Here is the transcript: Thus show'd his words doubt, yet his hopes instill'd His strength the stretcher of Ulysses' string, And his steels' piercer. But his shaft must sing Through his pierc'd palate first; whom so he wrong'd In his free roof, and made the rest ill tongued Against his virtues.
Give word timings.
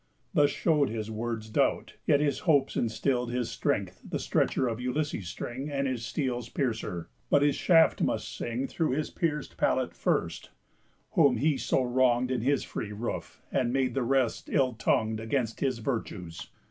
Thus 0.33 0.49
show'd 0.49 0.89
his 0.89 1.11
words 1.11 1.47
doubt, 1.47 1.93
yet 2.07 2.21
his 2.21 2.39
hopes 2.49 2.75
instill'd 2.75 3.31
His 3.31 3.51
strength 3.51 4.01
the 4.03 4.17
stretcher 4.17 4.67
of 4.67 4.79
Ulysses' 4.81 5.27
string, 5.27 5.69
And 5.69 5.85
his 5.87 6.03
steels' 6.03 6.49
piercer. 6.49 7.11
But 7.29 7.43
his 7.43 7.55
shaft 7.55 8.01
must 8.01 8.35
sing 8.35 8.65
Through 8.67 8.93
his 8.93 9.11
pierc'd 9.11 9.57
palate 9.57 9.93
first; 9.93 10.49
whom 11.11 11.37
so 11.59 11.79
he 11.85 11.85
wrong'd 11.85 12.31
In 12.31 12.41
his 12.41 12.63
free 12.63 12.91
roof, 12.93 13.43
and 13.51 13.71
made 13.71 13.93
the 13.93 14.01
rest 14.01 14.49
ill 14.51 14.73
tongued 14.73 15.19
Against 15.19 15.59
his 15.59 15.77
virtues. 15.77 16.47